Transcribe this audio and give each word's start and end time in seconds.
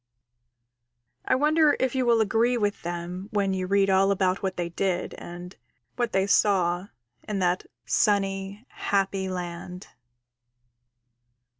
I 1.25 1.35
wonder 1.35 1.77
if 1.79 1.93
you 1.93 2.07
will 2.07 2.21
agree 2.21 2.57
with 2.57 2.81
them 2.81 3.27
when 3.29 3.53
you 3.53 3.67
read 3.67 3.87
all 3.87 4.09
about 4.09 4.41
what 4.41 4.57
they 4.57 4.69
did 4.69 5.13
and 5.13 5.55
what 5.95 6.11
they 6.11 6.25
saw 6.25 6.87
in 7.27 7.37
that 7.37 7.67
sunny, 7.85 8.65
happy 8.69 9.29
land. 9.29 9.89